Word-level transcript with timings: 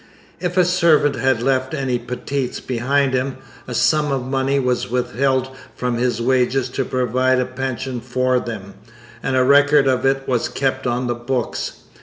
If 0.39 0.57
a 0.57 0.65
servant 0.65 1.15
had 1.15 1.43
left 1.43 1.75
any 1.75 1.99
'petits' 1.99 2.59
behind 2.59 3.13
him, 3.13 3.37
a 3.67 3.75
sum 3.75 4.11
of 4.11 4.25
money 4.25 4.57
was 4.57 4.89
withheld 4.89 5.55
from 5.75 5.99
his 5.99 6.19
wages 6.19 6.69
to 6.69 6.83
provide 6.83 7.37
a 7.39 7.45
pension 7.45 7.99
for 8.01 8.39
them, 8.39 8.73
and 9.21 9.35
a 9.37 9.43
record 9.43 9.87
of 9.87 10.03
it 10.03 10.27
was 10.27 10.49
kept 10.49 10.87
on 10.87 11.05
the 11.05 11.13
books. 11.13 11.81